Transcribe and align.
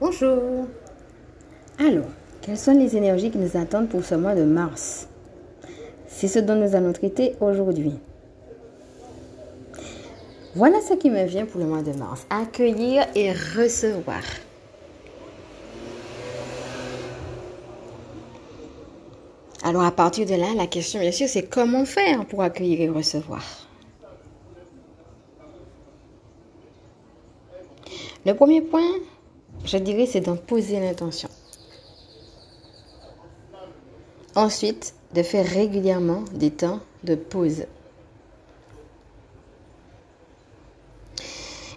Bonjour. 0.00 0.66
Alors, 1.78 2.06
quelles 2.42 2.58
sont 2.58 2.76
les 2.76 2.96
énergies 2.96 3.30
qui 3.30 3.38
nous 3.38 3.56
attendent 3.56 3.88
pour 3.88 4.04
ce 4.04 4.16
mois 4.16 4.34
de 4.34 4.42
mars? 4.42 5.08
C'est 6.08 6.26
ce 6.26 6.40
dont 6.40 6.56
nous 6.56 6.74
allons 6.74 6.92
traiter 6.92 7.36
aujourd'hui. 7.40 7.94
Voilà 10.56 10.80
ce 10.80 10.94
qui 10.94 11.10
me 11.10 11.24
vient 11.26 11.46
pour 11.46 11.60
le 11.60 11.66
mois 11.66 11.82
de 11.82 11.92
mars. 11.92 12.26
Accueillir 12.28 13.06
et 13.14 13.32
recevoir. 13.32 14.22
Alors 19.62 19.82
à 19.82 19.92
partir 19.92 20.26
de 20.26 20.34
là, 20.34 20.48
la 20.56 20.66
question 20.66 20.98
bien 20.98 21.12
sûr, 21.12 21.28
c'est 21.28 21.44
comment 21.44 21.84
faire 21.84 22.26
pour 22.26 22.42
accueillir 22.42 22.80
et 22.80 22.88
recevoir? 22.88 23.42
Le 28.26 28.34
premier 28.34 28.60
point, 28.60 28.90
je 29.64 29.78
dirais, 29.78 30.06
c'est 30.06 30.20
d'en 30.20 30.36
poser 30.36 30.80
l'intention. 30.80 31.28
Ensuite, 34.34 34.94
de 35.14 35.22
faire 35.22 35.46
régulièrement 35.46 36.24
des 36.32 36.50
temps 36.50 36.80
de 37.04 37.14
pause. 37.14 37.64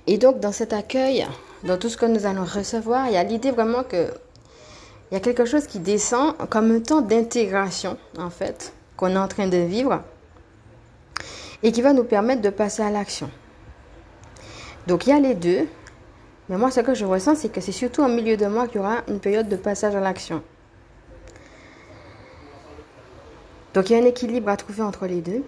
Et 0.07 0.17
donc, 0.17 0.39
dans 0.39 0.51
cet 0.51 0.73
accueil, 0.73 1.27
dans 1.63 1.77
tout 1.77 1.89
ce 1.89 1.97
que 1.97 2.05
nous 2.05 2.25
allons 2.25 2.45
recevoir, 2.45 3.07
il 3.07 3.13
y 3.13 3.17
a 3.17 3.23
l'idée 3.23 3.51
vraiment 3.51 3.83
que 3.83 4.11
il 5.09 5.13
y 5.13 5.17
a 5.17 5.21
quelque 5.21 5.45
chose 5.45 5.67
qui 5.67 5.79
descend 5.79 6.35
comme 6.49 6.71
un 6.71 6.81
temps 6.81 7.01
d'intégration, 7.01 7.97
en 8.17 8.29
fait, 8.29 8.73
qu'on 8.97 9.11
est 9.11 9.17
en 9.17 9.27
train 9.29 9.47
de 9.47 9.57
vivre 9.57 10.01
et 11.63 11.71
qui 11.71 11.81
va 11.81 11.93
nous 11.93 12.03
permettre 12.03 12.41
de 12.41 12.49
passer 12.49 12.81
à 12.81 12.89
l'action. 12.89 13.29
Donc, 14.85 15.07
il 15.07 15.11
y 15.11 15.13
a 15.13 15.19
les 15.19 15.35
deux. 15.35 15.67
Mais 16.49 16.57
moi, 16.57 16.71
ce 16.71 16.79
que 16.79 16.93
je 16.93 17.05
ressens, 17.05 17.35
c'est 17.35 17.49
que 17.49 17.61
c'est 17.61 17.71
surtout 17.71 18.03
au 18.03 18.07
milieu 18.07 18.37
de 18.37 18.45
moi 18.45 18.67
qu'il 18.67 18.77
y 18.77 18.79
aura 18.79 18.97
une 19.07 19.19
période 19.19 19.49
de 19.49 19.55
passage 19.55 19.95
à 19.95 19.99
l'action. 19.99 20.41
Donc, 23.73 23.89
il 23.89 23.93
y 23.93 23.99
a 23.99 24.03
un 24.03 24.05
équilibre 24.05 24.49
à 24.49 24.57
trouver 24.57 24.81
entre 24.81 25.07
les 25.07 25.21
deux. 25.21 25.43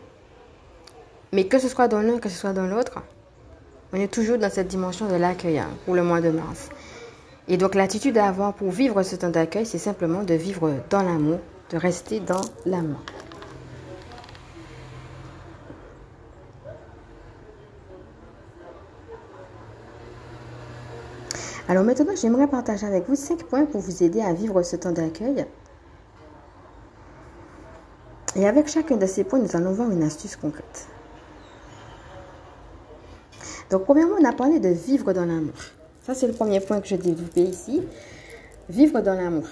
Mais 1.32 1.46
que 1.46 1.60
ce 1.60 1.68
soit 1.68 1.88
dans 1.88 2.02
l'un, 2.02 2.18
que 2.20 2.28
ce 2.28 2.38
soit 2.38 2.54
dans 2.54 2.66
l'autre, 2.66 3.00
on 3.94 3.98
est 3.98 4.12
toujours 4.12 4.38
dans 4.38 4.50
cette 4.50 4.68
dimension 4.68 5.08
de 5.08 5.16
l'accueil 5.16 5.60
hein, 5.60 5.70
pour 5.86 5.96
le 5.96 6.04
mois 6.04 6.22
de 6.22 6.30
mars. 6.30 6.70
Et 7.48 7.58
donc 7.58 7.76
l'attitude 7.76 8.18
à 8.18 8.28
avoir 8.28 8.54
pour 8.54 8.70
vivre 8.70 9.02
ce 9.02 9.16
temps 9.16 9.30
d'accueil, 9.30 9.66
c'est 9.66 9.80
simplement 9.80 10.24
de 10.24 10.36
vivre 10.36 10.72
dans 10.90 11.02
l'amour, 11.02 11.40
de 11.72 11.78
rester 11.78 12.20
dans 12.20 12.42
l'amour. 12.66 13.00
Alors 21.70 21.84
maintenant, 21.84 22.16
j'aimerais 22.20 22.48
partager 22.48 22.88
avec 22.88 23.08
vous 23.08 23.16
cinq 23.16 23.44
points 23.44 23.66
pour 23.66 23.80
vous 23.80 24.02
aider 24.02 24.22
à 24.22 24.34
vivre 24.34 24.64
ce 24.64 24.76
temps 24.76 24.92
d'accueil. 24.92 25.46
Et 28.36 28.48
avec 28.48 28.68
chacun 28.68 28.98
de 28.98 29.06
ces 29.06 29.24
points, 29.24 29.38
nous 29.38 29.56
allons 29.56 29.72
voir 29.74 29.92
une 29.92 30.02
astuce 30.02 30.36
concrète. 30.36 30.88
Donc, 33.70 33.84
premièrement, 33.84 34.16
on 34.20 34.26
a 34.26 34.34
parlé 34.34 34.60
de 34.60 34.70
vivre 34.70 35.14
dans 35.14 35.26
l'amour. 35.26 35.54
Ça, 36.02 36.16
c'est 36.16 36.26
le 36.26 36.34
premier 36.34 36.60
point 36.60 36.82
que 36.82 36.88
je 36.88 36.96
développais 36.96 37.44
ici. 37.44 37.84
Vivre 38.68 39.02
dans 39.02 39.14
l'amour. 39.14 39.48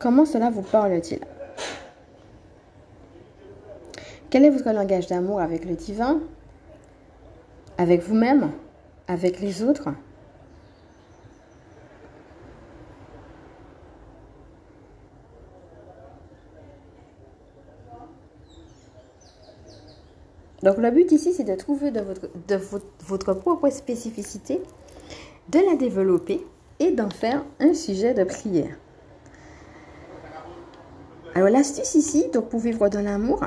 Comment 0.00 0.24
cela 0.24 0.50
vous 0.50 0.62
parle-t-il? 0.62 1.20
Quel 4.30 4.44
est 4.44 4.50
votre 4.50 4.72
langage 4.72 5.06
d'amour 5.06 5.40
avec 5.40 5.64
le 5.64 5.76
divin? 5.76 6.18
Avec 7.78 8.02
vous-même? 8.02 8.50
Avec 9.06 9.38
les 9.38 9.62
autres? 9.62 9.90
Donc 20.64 20.78
le 20.78 20.90
but 20.90 21.12
ici, 21.12 21.34
c'est 21.34 21.44
de 21.44 21.54
trouver 21.56 21.90
de 21.90 22.00
votre, 22.00 22.26
de 22.48 22.58
votre, 23.06 23.34
propre 23.34 23.68
spécificité, 23.68 24.62
de 25.50 25.58
la 25.58 25.76
développer 25.76 26.42
et 26.80 26.90
d'en 26.92 27.10
faire 27.10 27.44
un 27.60 27.74
sujet 27.74 28.14
de 28.14 28.24
prière. 28.24 28.74
Alors 31.34 31.50
l'astuce 31.50 31.94
ici, 31.96 32.30
donc 32.32 32.48
pour 32.48 32.60
vivre 32.60 32.88
dans 32.88 33.04
l'amour, 33.04 33.42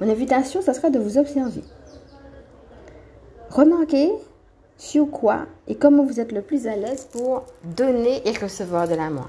mon 0.00 0.08
invitation, 0.08 0.62
ce 0.62 0.72
sera 0.72 0.88
de 0.88 0.98
vous 0.98 1.18
observer. 1.18 1.62
Remarquez 3.50 4.10
sur 4.78 5.10
quoi 5.10 5.44
et 5.68 5.74
comment 5.74 6.06
vous 6.06 6.20
êtes 6.20 6.32
le 6.32 6.40
plus 6.40 6.66
à 6.66 6.74
l'aise 6.74 7.06
pour 7.12 7.44
donner 7.76 8.26
et 8.26 8.32
recevoir 8.32 8.88
de 8.88 8.94
l'amour. 8.94 9.28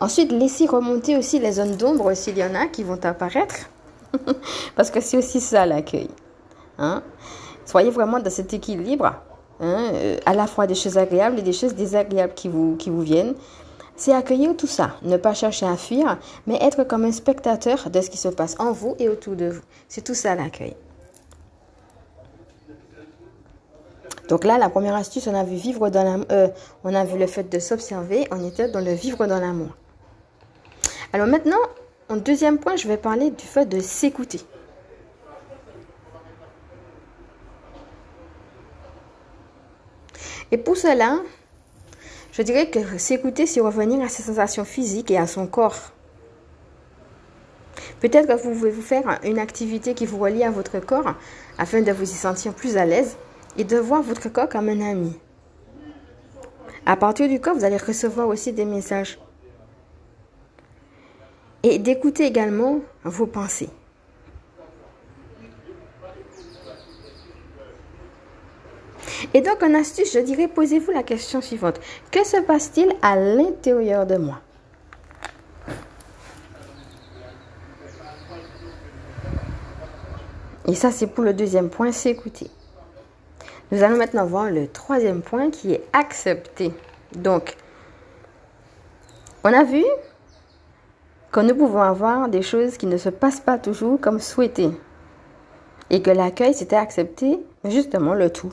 Ensuite, 0.00 0.32
laissez 0.32 0.66
remonter 0.66 1.18
aussi 1.18 1.38
les 1.38 1.52
zones 1.52 1.76
d'ombre 1.76 2.14
s'il 2.14 2.38
y 2.38 2.44
en 2.44 2.54
a 2.54 2.66
qui 2.66 2.82
vont 2.82 2.98
apparaître. 3.04 3.68
Parce 4.76 4.90
que 4.90 5.00
c'est 5.00 5.18
aussi 5.18 5.40
ça 5.40 5.66
l'accueil. 5.66 6.08
Hein? 6.78 7.02
Soyez 7.66 7.90
vraiment 7.90 8.18
dans 8.18 8.30
cet 8.30 8.54
équilibre, 8.54 9.14
hein, 9.60 9.90
euh, 9.92 10.16
à 10.24 10.34
la 10.34 10.46
fois 10.46 10.66
des 10.66 10.74
choses 10.74 10.96
agréables 10.96 11.38
et 11.38 11.42
des 11.42 11.52
choses 11.52 11.74
désagréables 11.74 12.32
qui 12.34 12.48
vous, 12.48 12.76
qui 12.76 12.88
vous 12.88 13.02
viennent. 13.02 13.34
C'est 13.94 14.14
accueillir 14.14 14.56
tout 14.56 14.66
ça, 14.66 14.92
ne 15.02 15.18
pas 15.18 15.34
chercher 15.34 15.66
à 15.66 15.76
fuir, 15.76 16.18
mais 16.46 16.56
être 16.62 16.84
comme 16.84 17.04
un 17.04 17.12
spectateur 17.12 17.90
de 17.90 18.00
ce 18.00 18.08
qui 18.08 18.16
se 18.16 18.28
passe 18.28 18.56
en 18.58 18.72
vous 18.72 18.96
et 18.98 19.10
autour 19.10 19.36
de 19.36 19.50
vous. 19.50 19.60
C'est 19.88 20.02
tout 20.02 20.14
ça 20.14 20.34
l'accueil. 20.34 20.74
Donc 24.30 24.44
là, 24.44 24.56
la 24.56 24.70
première 24.70 24.94
astuce, 24.94 25.26
on 25.26 25.34
a 25.34 25.44
vu 25.44 25.56
vivre 25.56 25.90
dans 25.90 26.04
l'amour, 26.04 26.26
euh, 26.32 26.48
on 26.84 26.94
a 26.94 27.04
vu 27.04 27.18
le 27.18 27.26
fait 27.26 27.52
de 27.52 27.58
s'observer, 27.58 28.26
on 28.30 28.42
était 28.48 28.70
dans 28.70 28.80
le 28.80 28.92
vivre 28.92 29.26
dans 29.26 29.38
l'amour. 29.38 29.76
Alors 31.12 31.26
maintenant, 31.26 31.58
en 32.08 32.16
deuxième 32.16 32.58
point, 32.58 32.76
je 32.76 32.86
vais 32.86 32.96
parler 32.96 33.30
du 33.30 33.44
fait 33.44 33.66
de 33.66 33.80
s'écouter. 33.80 34.40
Et 40.52 40.58
pour 40.58 40.76
cela, 40.76 41.18
je 42.32 42.42
dirais 42.42 42.70
que 42.70 42.98
s'écouter, 42.98 43.46
c'est 43.46 43.60
revenir 43.60 44.00
à 44.04 44.08
ses 44.08 44.22
sensations 44.22 44.64
physiques 44.64 45.10
et 45.10 45.18
à 45.18 45.26
son 45.26 45.46
corps. 45.46 45.92
Peut-être 48.00 48.26
que 48.26 48.42
vous 48.42 48.50
pouvez 48.50 48.70
vous 48.70 48.82
faire 48.82 49.18
une 49.24 49.38
activité 49.38 49.94
qui 49.94 50.06
vous 50.06 50.18
relie 50.18 50.42
à 50.42 50.50
votre 50.50 50.80
corps 50.80 51.14
afin 51.58 51.82
de 51.82 51.92
vous 51.92 52.04
y 52.04 52.14
sentir 52.14 52.54
plus 52.54 52.76
à 52.76 52.86
l'aise 52.86 53.16
et 53.56 53.64
de 53.64 53.76
voir 53.76 54.02
votre 54.02 54.28
corps 54.28 54.48
comme 54.48 54.68
un 54.68 54.80
ami. 54.80 55.18
À 56.86 56.96
partir 56.96 57.28
du 57.28 57.40
corps, 57.40 57.54
vous 57.54 57.64
allez 57.64 57.76
recevoir 57.76 58.28
aussi 58.28 58.52
des 58.52 58.64
messages 58.64 59.18
et 61.62 61.78
d'écouter 61.78 62.24
également 62.26 62.80
vos 63.04 63.26
pensées. 63.26 63.70
Et 69.34 69.42
donc, 69.42 69.62
en 69.62 69.74
astuce, 69.74 70.12
je 70.14 70.18
dirais, 70.18 70.48
posez-vous 70.48 70.90
la 70.92 71.02
question 71.02 71.40
suivante. 71.40 71.78
Que 72.10 72.24
se 72.24 72.38
passe-t-il 72.38 72.92
à 73.02 73.16
l'intérieur 73.16 74.06
de 74.06 74.16
moi? 74.16 74.40
Et 80.66 80.74
ça, 80.74 80.90
c'est 80.90 81.08
pour 81.08 81.24
le 81.24 81.32
deuxième 81.32 81.68
point, 81.68 81.92
s'écouter. 81.92 82.50
Nous 83.70 83.82
allons 83.82 83.96
maintenant 83.96 84.24
voir 84.24 84.50
le 84.50 84.68
troisième 84.68 85.22
point 85.22 85.50
qui 85.50 85.72
est 85.72 85.84
accepter. 85.92 86.72
Donc, 87.12 87.56
on 89.44 89.52
a 89.52 89.64
vu 89.64 89.84
que 91.32 91.40
nous 91.40 91.54
pouvons 91.54 91.82
avoir 91.82 92.28
des 92.28 92.42
choses 92.42 92.76
qui 92.76 92.86
ne 92.86 92.96
se 92.96 93.08
passent 93.08 93.40
pas 93.40 93.58
toujours 93.58 94.00
comme 94.00 94.18
souhaité. 94.18 94.70
Et 95.88 96.02
que 96.02 96.10
l'accueil, 96.10 96.54
c'était 96.54 96.76
accepter 96.76 97.38
justement 97.64 98.14
le 98.14 98.30
tout. 98.30 98.52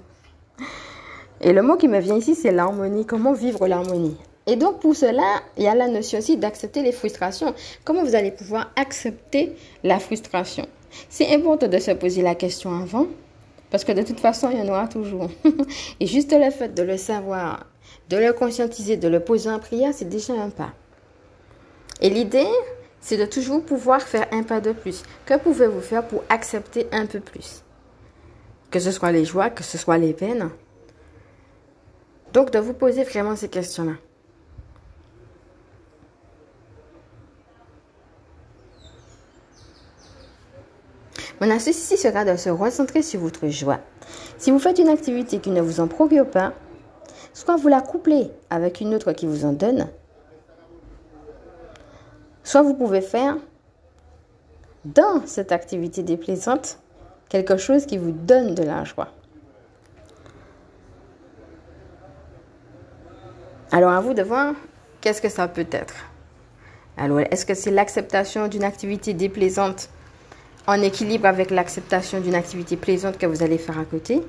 Et 1.42 1.54
le 1.54 1.62
mot 1.62 1.76
qui 1.76 1.88
me 1.88 2.00
vient 2.00 2.18
ici, 2.18 2.36
c'est 2.36 2.52
l'harmonie. 2.52 3.06
Comment 3.06 3.34
vivre 3.34 3.68
l'harmonie 3.68 4.18
Et 4.48 4.56
donc 4.56 4.80
pour 4.80 4.96
cela, 4.96 5.42
il 5.58 5.64
y 5.64 5.68
a 5.68 5.76
la 5.76 5.88
notion 5.88 6.20
aussi 6.20 6.38
d'accepter 6.38 6.82
les 6.82 6.92
frustrations. 6.92 7.54
Comment 7.84 8.04
vous 8.04 8.16
allez 8.16 8.32
pouvoir 8.32 8.72
accepter 8.76 9.56
la 9.84 10.00
frustration? 10.00 10.66
C'est 11.10 11.34
important 11.34 11.68
de 11.68 11.78
se 11.80 11.92
poser 11.92 12.22
la 12.22 12.34
question 12.34 12.72
avant, 12.72 13.08
parce 13.70 13.84
que 13.84 13.92
de 13.92 14.02
toute 14.02 14.20
façon, 14.20 14.50
il 14.52 14.58
y 14.58 14.62
en 14.62 14.68
aura 14.68 14.88
toujours. 14.88 15.30
Et 16.00 16.08
juste 16.08 16.34
le 16.34 16.50
fait 16.50 16.74
de 16.74 16.82
le 16.82 16.98
savoir, 16.98 17.68
de 18.10 18.18
le 18.18 18.34
conscientiser, 18.34 18.98
de 18.98 19.08
le 19.08 19.20
poser 19.20 19.50
en 19.50 19.60
prière, 19.60 19.94
c'est 19.94 20.10
déjà 20.10 20.34
un 20.34 20.50
pas. 20.50 20.74
Et 22.02 22.10
l'idée, 22.10 22.48
c'est 23.02 23.18
de 23.18 23.26
toujours 23.26 23.64
pouvoir 23.64 24.02
faire 24.02 24.28
un 24.32 24.44
pas 24.44 24.62
de 24.62 24.72
plus. 24.72 25.04
Que 25.26 25.38
pouvez-vous 25.38 25.82
faire 25.82 26.08
pour 26.08 26.24
accepter 26.30 26.88
un 26.92 27.06
peu 27.06 27.20
plus? 27.20 27.64
Que 28.70 28.80
ce 28.80 28.92
soit 28.92 29.12
les 29.12 29.26
joies, 29.26 29.50
que 29.50 29.64
ce 29.64 29.78
soit 29.78 29.98
les 29.98 30.14
peines. 30.14 30.50
Donc, 32.34 32.52
de 32.52 32.60
vous 32.60 32.74
poser 32.74 33.04
vraiment 33.04 33.36
ces 33.36 33.50
questions-là. 33.50 33.94
Mon 41.40 41.52
astuce 41.52 41.96
sera 41.96 42.26
de 42.26 42.36
se 42.36 42.50
recentrer 42.50 43.04
sur 43.04 43.20
votre 43.20 43.48
joie. 43.48 43.80
Si 44.40 44.50
vous 44.50 44.60
faites 44.60 44.80
une 44.80 44.90
activité 44.90 45.40
qui 45.40 45.52
ne 45.52 45.62
vous 45.62 45.80
en 45.80 45.88
procure 45.88 46.30
pas, 46.30 46.54
soit 47.34 47.56
vous 47.58 47.68
la 47.68 47.82
couplez 47.82 48.32
avec 48.50 48.82
une 48.82 48.96
autre 48.96 49.14
qui 49.14 49.28
vous 49.28 49.46
en 49.46 49.54
donne, 49.54 49.88
soit 52.48 52.62
vous 52.62 52.76
pouvez 52.76 53.02
faire 53.02 53.36
dans 54.86 55.26
cette 55.26 55.52
activité 55.52 56.02
déplaisante 56.02 56.80
quelque 57.28 57.58
chose 57.58 57.86
qui 57.86 57.98
vous 57.98 58.12
donne 58.12 58.56
de 58.56 58.64
la 58.64 58.86
joie. 58.86 59.10
Alors 63.70 63.92
à 63.92 64.00
vous 64.00 64.14
de 64.14 64.24
voir 64.24 64.54
qu'est-ce 65.02 65.22
que 65.22 65.28
ça 65.28 65.50
peut 65.50 65.68
être. 65.72 65.96
Alors 66.96 67.20
est-ce 67.20 67.46
que 67.46 67.54
c'est 67.54 67.70
l'acceptation 67.70 68.48
d'une 68.48 68.64
activité 68.64 69.14
déplaisante 69.14 69.90
en 70.68 70.82
équilibre 70.82 71.26
avec 71.26 71.52
l'acceptation 71.52 72.22
d'une 72.22 72.36
activité 72.36 72.78
plaisante 72.78 73.18
que 73.18 73.26
vous 73.26 73.44
allez 73.44 73.58
faire 73.58 73.78
à 73.78 73.84
côté? 73.84 74.22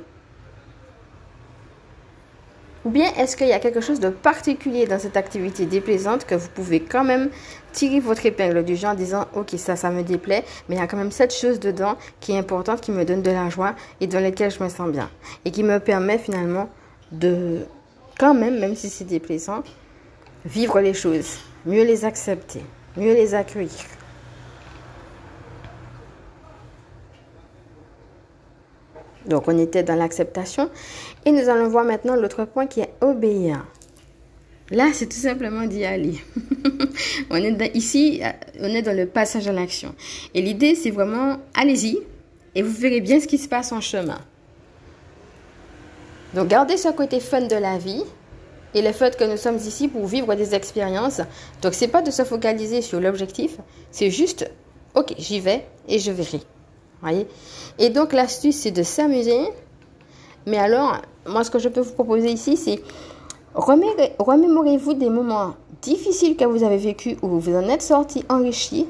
Ou 2.84 2.90
bien 2.90 3.12
est-ce 3.18 3.36
qu'il 3.36 3.48
y 3.48 3.52
a 3.52 3.58
quelque 3.58 3.80
chose 3.80 3.98
de 3.98 4.08
particulier 4.08 4.86
dans 4.86 4.98
cette 4.98 5.16
activité 5.16 5.66
déplaisante 5.66 6.24
que 6.24 6.34
vous 6.34 6.48
pouvez 6.54 6.80
quand 6.80 7.04
même 7.04 7.28
tirer 7.72 8.00
votre 8.00 8.24
épingle 8.24 8.64
du 8.64 8.76
genre 8.76 8.92
en 8.92 8.94
disant 8.94 9.26
ok 9.34 9.50
ça 9.56 9.76
ça 9.76 9.90
me 9.90 10.02
déplaît 10.02 10.44
mais 10.68 10.76
il 10.76 10.78
y 10.78 10.82
a 10.82 10.86
quand 10.86 10.96
même 10.96 11.10
cette 11.10 11.34
chose 11.34 11.60
dedans 11.60 11.96
qui 12.20 12.32
est 12.32 12.38
importante 12.38 12.80
qui 12.80 12.92
me 12.92 13.04
donne 13.04 13.22
de 13.22 13.30
la 13.30 13.50
joie 13.50 13.74
et 14.00 14.06
dans 14.06 14.20
laquelle 14.20 14.50
je 14.50 14.62
me 14.62 14.68
sens 14.68 14.90
bien 14.90 15.10
et 15.44 15.50
qui 15.50 15.64
me 15.64 15.78
permet 15.80 16.18
finalement 16.18 16.70
de 17.12 17.66
quand 18.18 18.32
même 18.32 18.58
même 18.58 18.74
si 18.74 18.88
c'est 18.88 19.04
déplaisant 19.04 19.62
vivre 20.46 20.80
les 20.80 20.94
choses 20.94 21.38
mieux 21.66 21.84
les 21.84 22.04
accepter 22.04 22.62
mieux 22.96 23.12
les 23.12 23.34
accueillir 23.34 23.97
Donc, 29.28 29.44
on 29.46 29.58
était 29.58 29.82
dans 29.82 29.94
l'acceptation. 29.94 30.70
Et 31.24 31.30
nous 31.30 31.48
allons 31.48 31.68
voir 31.68 31.84
maintenant 31.84 32.16
l'autre 32.16 32.44
point 32.44 32.66
qui 32.66 32.80
est 32.80 32.92
obéir. 33.00 33.64
Là, 34.70 34.90
c'est 34.92 35.06
tout 35.06 35.16
simplement 35.16 35.66
d'y 35.66 35.84
aller. 35.84 36.20
on 37.30 37.36
est 37.36 37.76
ici, 37.76 38.20
on 38.60 38.66
est 38.66 38.82
dans 38.82 38.96
le 38.96 39.06
passage 39.06 39.48
à 39.48 39.52
l'action. 39.52 39.94
Et 40.34 40.42
l'idée, 40.42 40.74
c'est 40.74 40.90
vraiment, 40.90 41.38
allez-y, 41.54 41.98
et 42.54 42.62
vous 42.62 42.72
verrez 42.72 43.00
bien 43.00 43.20
ce 43.20 43.26
qui 43.26 43.38
se 43.38 43.48
passe 43.48 43.72
en 43.72 43.80
chemin. 43.80 44.18
Donc, 46.34 46.48
gardez 46.48 46.76
ce 46.76 46.88
côté 46.88 47.20
fun 47.20 47.42
de 47.42 47.56
la 47.56 47.78
vie 47.78 48.02
et 48.74 48.82
le 48.82 48.92
fait 48.92 49.16
que 49.16 49.24
nous 49.24 49.38
sommes 49.38 49.56
ici 49.56 49.88
pour 49.88 50.06
vivre 50.06 50.34
des 50.34 50.54
expériences. 50.54 51.22
Donc, 51.62 51.72
c'est 51.72 51.88
pas 51.88 52.02
de 52.02 52.10
se 52.10 52.24
focaliser 52.24 52.82
sur 52.82 53.00
l'objectif, 53.00 53.56
c'est 53.90 54.10
juste, 54.10 54.50
ok, 54.94 55.14
j'y 55.16 55.40
vais 55.40 55.64
et 55.88 55.98
je 55.98 56.12
verrai. 56.12 56.40
Et 57.78 57.90
donc, 57.90 58.12
l'astuce, 58.12 58.56
c'est 58.56 58.70
de 58.70 58.82
s'amuser. 58.82 59.48
Mais 60.46 60.58
alors, 60.58 60.98
moi, 61.26 61.44
ce 61.44 61.50
que 61.50 61.58
je 61.58 61.68
peux 61.68 61.80
vous 61.80 61.92
proposer 61.92 62.30
ici, 62.30 62.56
c'est 62.56 62.82
Remémorez-vous 63.54 64.94
des 64.94 65.10
moments 65.10 65.54
difficiles 65.82 66.36
que 66.36 66.44
vous 66.44 66.62
avez 66.62 66.76
vécu 66.76 67.16
où 67.22 67.40
vous 67.40 67.54
en 67.56 67.68
êtes 67.68 67.82
sorti 67.82 68.24
enrichi. 68.28 68.86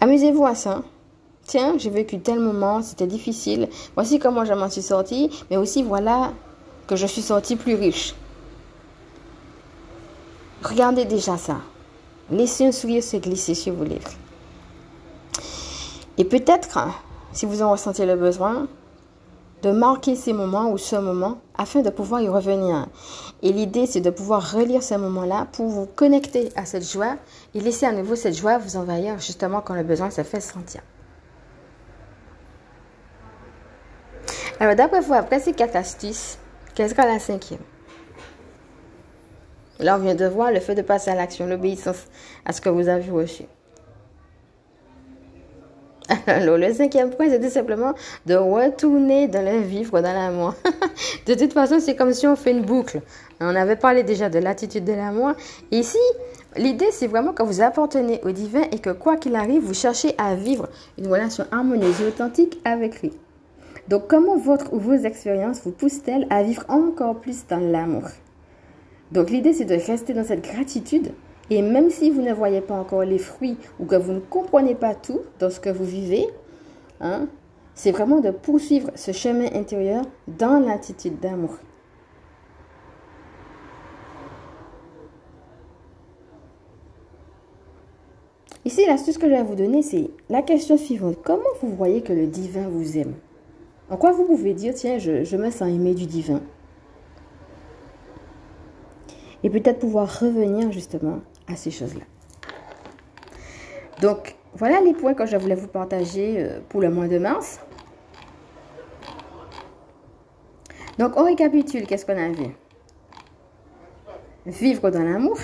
Amusez-vous 0.00 0.46
à 0.46 0.54
ça. 0.54 0.82
Tiens, 1.46 1.74
j'ai 1.76 1.90
vécu 1.90 2.20
tel 2.20 2.38
moment, 2.38 2.82
c'était 2.82 3.06
difficile. 3.06 3.68
Voici 3.94 4.18
comment 4.18 4.44
je 4.44 4.52
m'en 4.52 4.70
suis 4.70 4.82
sorti, 4.82 5.30
mais 5.50 5.56
aussi 5.56 5.82
voilà 5.82 6.32
que 6.86 6.96
je 6.96 7.06
suis 7.06 7.22
sorti 7.22 7.56
plus 7.56 7.74
riche. 7.74 8.14
Regardez 10.62 11.04
déjà 11.04 11.36
ça. 11.36 11.56
Laissez 12.30 12.66
un 12.66 12.72
sourire 12.72 13.02
se 13.02 13.16
glisser 13.16 13.54
sur 13.54 13.74
vos 13.74 13.84
lèvres. 13.84 14.12
Et 16.18 16.24
peut-être, 16.24 16.78
si 17.32 17.46
vous 17.46 17.62
en 17.62 17.72
ressentez 17.72 18.06
le 18.06 18.16
besoin, 18.16 18.68
de 19.64 19.70
marquer 19.70 20.14
ces 20.14 20.34
moments 20.34 20.70
ou 20.70 20.78
ce 20.78 20.94
moment 20.96 21.38
afin 21.56 21.80
de 21.80 21.88
pouvoir 21.88 22.20
y 22.20 22.28
revenir. 22.28 22.86
Et 23.42 23.50
l'idée, 23.50 23.86
c'est 23.86 24.02
de 24.02 24.10
pouvoir 24.10 24.52
relire 24.52 24.82
ces 24.82 24.98
moments-là 24.98 25.46
pour 25.52 25.68
vous 25.68 25.86
connecter 25.86 26.52
à 26.54 26.66
cette 26.66 26.86
joie 26.86 27.16
et 27.54 27.60
laisser 27.60 27.86
à 27.86 27.92
nouveau 27.92 28.14
cette 28.14 28.36
joie 28.36 28.58
vous 28.58 28.76
envahir 28.76 29.18
justement 29.18 29.62
quand 29.62 29.74
le 29.74 29.82
besoin 29.82 30.10
se 30.10 30.22
fait 30.22 30.40
sentir. 30.40 30.82
Alors, 34.60 34.76
d'après 34.76 35.00
vous, 35.00 35.14
après 35.14 35.40
ces 35.40 35.54
quatre 35.54 35.76
astuces, 35.76 36.38
quelle 36.74 36.90
sera 36.90 37.06
la 37.06 37.18
cinquième? 37.18 37.60
Là, 39.78 39.96
on 39.96 39.98
vient 39.98 40.14
de 40.14 40.26
voir 40.26 40.52
le 40.52 40.60
fait 40.60 40.74
de 40.74 40.82
passer 40.82 41.10
à 41.10 41.14
l'action, 41.14 41.46
l'obéissance 41.46 42.04
à 42.44 42.52
ce 42.52 42.60
que 42.60 42.68
vous 42.68 42.88
avez 42.88 43.10
reçu. 43.10 43.44
Alors, 46.26 46.56
le 46.56 46.72
cinquième 46.72 47.10
point, 47.10 47.28
c'est 47.28 47.50
simplement 47.50 47.92
de 48.26 48.34
retourner 48.34 49.28
dans 49.28 49.44
le 49.44 49.60
vivre, 49.60 50.00
dans 50.00 50.12
l'amour. 50.12 50.54
de 51.26 51.34
toute 51.34 51.52
façon, 51.52 51.80
c'est 51.80 51.96
comme 51.96 52.14
si 52.14 52.26
on 52.26 52.36
fait 52.36 52.52
une 52.52 52.62
boucle. 52.62 53.02
On 53.40 53.54
avait 53.54 53.76
parlé 53.76 54.02
déjà 54.02 54.30
de 54.30 54.38
l'attitude 54.38 54.84
de 54.84 54.92
l'amour. 54.92 55.32
Ici, 55.70 55.98
l'idée, 56.56 56.88
c'est 56.92 57.08
vraiment 57.08 57.32
que 57.32 57.42
vous 57.42 57.60
appartenez 57.60 58.20
au 58.24 58.30
divin 58.30 58.62
et 58.72 58.78
que 58.78 58.90
quoi 58.90 59.16
qu'il 59.16 59.36
arrive, 59.36 59.62
vous 59.62 59.74
cherchez 59.74 60.14
à 60.16 60.34
vivre 60.34 60.68
une 60.96 61.08
relation 61.08 61.44
harmonieuse 61.52 62.00
et 62.00 62.06
authentique 62.06 62.58
avec 62.64 63.02
lui. 63.02 63.12
Donc, 63.88 64.06
comment 64.08 64.38
votre 64.38 64.72
ou 64.72 64.78
vos 64.78 64.94
expériences 64.94 65.60
vous 65.62 65.72
poussent-elles 65.72 66.26
à 66.30 66.42
vivre 66.42 66.64
encore 66.68 67.16
plus 67.20 67.46
dans 67.48 67.60
l'amour? 67.60 68.04
Donc, 69.12 69.28
l'idée, 69.28 69.52
c'est 69.52 69.66
de 69.66 69.74
rester 69.74 70.14
dans 70.14 70.24
cette 70.24 70.42
gratitude 70.42 71.12
et 71.50 71.62
même 71.62 71.90
si 71.90 72.10
vous 72.10 72.22
ne 72.22 72.32
voyez 72.32 72.60
pas 72.60 72.74
encore 72.74 73.04
les 73.04 73.18
fruits 73.18 73.58
ou 73.78 73.84
que 73.84 73.96
vous 73.96 74.12
ne 74.12 74.20
comprenez 74.20 74.74
pas 74.74 74.94
tout 74.94 75.20
dans 75.38 75.50
ce 75.50 75.60
que 75.60 75.70
vous 75.70 75.84
vivez, 75.84 76.26
hein, 77.00 77.28
c'est 77.74 77.92
vraiment 77.92 78.20
de 78.20 78.30
poursuivre 78.30 78.90
ce 78.94 79.12
chemin 79.12 79.46
intérieur 79.52 80.04
dans 80.28 80.58
l'attitude 80.58 81.20
d'amour. 81.20 81.58
Ici, 88.64 88.86
l'astuce 88.86 89.18
que 89.18 89.26
je 89.26 89.34
vais 89.34 89.42
vous 89.42 89.56
donner, 89.56 89.82
c'est 89.82 90.08
la 90.30 90.40
question 90.40 90.78
suivante. 90.78 91.18
Comment 91.22 91.42
vous 91.60 91.74
voyez 91.74 92.00
que 92.00 92.14
le 92.14 92.26
divin 92.26 92.66
vous 92.66 92.96
aime? 92.96 93.12
En 93.90 93.98
quoi 93.98 94.12
vous 94.12 94.24
pouvez 94.24 94.54
dire, 94.54 94.72
tiens, 94.72 94.96
je, 94.96 95.22
je 95.22 95.36
me 95.36 95.50
sens 95.50 95.68
aimé 95.68 95.94
du 95.94 96.06
divin? 96.06 96.40
Et 99.42 99.50
peut-être 99.50 99.80
pouvoir 99.80 100.20
revenir 100.20 100.72
justement 100.72 101.18
à 101.48 101.56
ces 101.56 101.70
choses-là. 101.70 102.04
Donc, 104.00 104.36
voilà 104.54 104.80
les 104.80 104.92
points 104.92 105.14
que 105.14 105.26
je 105.26 105.36
voulais 105.36 105.54
vous 105.54 105.68
partager 105.68 106.36
euh, 106.38 106.60
pour 106.68 106.80
le 106.80 106.90
mois 106.90 107.08
de 107.08 107.18
mars. 107.18 107.60
Donc, 110.98 111.16
on 111.16 111.24
récapitule, 111.24 111.86
qu'est-ce 111.86 112.06
qu'on 112.06 112.16
a 112.16 112.28
vu? 112.28 112.54
Vivre 114.46 114.90
dans 114.90 115.02
l'amour. 115.02 115.38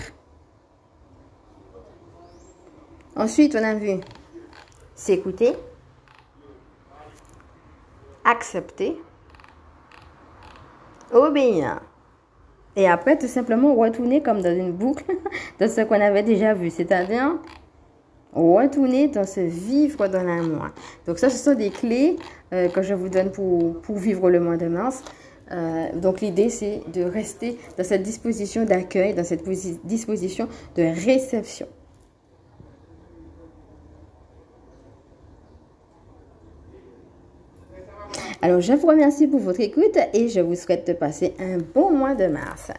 Ensuite, 3.17 3.57
on 3.57 3.65
a 3.65 3.75
vu 3.75 4.01
s'écouter, 4.95 5.57
accepter, 8.25 9.01
obéir. 11.13 11.81
Et 12.77 12.89
après, 12.89 13.19
tout 13.19 13.27
simplement, 13.27 13.75
retourner 13.75 14.23
comme 14.23 14.43
dans 14.43 14.55
une 14.55 14.73
boucle 14.73 15.05
de 15.61 15.67
ce 15.67 15.83
qu'on 15.83 16.01
avait 16.01 16.23
déjà 16.23 16.55
vu. 16.55 16.71
C'est-à-dire, 16.71 17.37
retourner 18.33 19.09
dans 19.09 19.25
ce 19.27 19.41
vivre 19.41 20.07
dans 20.09 20.23
l'amour. 20.23 20.69
Donc 21.07 21.19
ça, 21.19 21.31
ce 21.31 21.37
sont 21.37 21.55
des 21.55 21.71
clés 21.71 22.17
euh, 22.53 22.69
que 22.69 22.83
je 22.83 22.95
vous 22.95 23.09
donne 23.09 23.33
pour, 23.33 23.81
pour 23.81 23.97
vivre 23.97 24.31
le 24.31 24.41
mois 24.41 24.57
de 24.57 24.67
mars. 24.67 25.03
Euh, 25.53 25.89
donc 25.97 26.21
l'idée, 26.21 26.49
c'est 26.49 26.83
de 26.93 27.03
rester 27.03 27.59
dans 27.77 27.85
cette 27.85 28.03
disposition 28.03 28.65
d'accueil, 28.65 29.15
dans 29.15 29.25
cette 29.25 29.49
disposition 29.85 30.49
de 30.77 30.83
réception. 30.83 31.67
Alors, 38.43 38.63
je 38.63 38.73
vous 38.73 38.87
remercie 38.87 39.27
pour 39.27 39.41
votre 39.41 39.61
écoute 39.61 39.99
et 40.15 40.29
je 40.29 40.41
vous 40.41 40.55
souhaite 40.55 40.87
de 40.87 40.95
passer 40.95 41.35
un 41.39 41.59
bon 41.59 41.91
mois 41.91 42.15
de 42.15 42.27
mars. 42.27 42.71